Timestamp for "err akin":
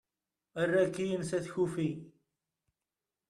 0.61-1.21